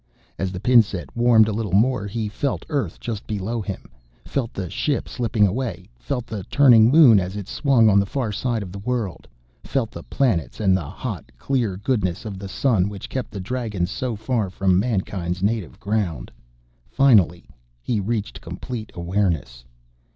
As 0.39 0.51
the 0.51 0.59
pin 0.59 0.81
set 0.81 1.15
warmed 1.15 1.47
a 1.47 1.51
little 1.53 1.73
more, 1.75 2.07
he 2.07 2.27
felt 2.27 2.65
Earth 2.69 2.99
just 2.99 3.27
below 3.27 3.61
him, 3.61 3.91
felt 4.25 4.51
the 4.51 4.67
ship 4.67 5.07
slipping 5.07 5.45
away, 5.45 5.91
felt 5.99 6.25
the 6.25 6.43
turning 6.45 6.89
Moon 6.89 7.19
as 7.19 7.35
it 7.35 7.47
swung 7.47 7.87
on 7.87 7.99
the 7.99 8.07
far 8.07 8.31
side 8.31 8.63
of 8.63 8.71
the 8.71 8.79
world, 8.79 9.27
felt 9.63 9.91
the 9.91 10.01
planets 10.01 10.59
and 10.59 10.75
the 10.75 10.89
hot, 10.89 11.31
clear 11.37 11.77
goodness 11.77 12.25
of 12.25 12.39
the 12.39 12.49
Sun 12.49 12.89
which 12.89 13.09
kept 13.09 13.29
the 13.29 13.39
Dragons 13.39 13.91
so 13.91 14.15
far 14.15 14.49
from 14.49 14.79
mankind's 14.79 15.43
native 15.43 15.79
ground. 15.79 16.31
Finally, 16.89 17.45
he 17.79 17.99
reached 17.99 18.41
complete 18.41 18.91
awareness. 18.95 19.63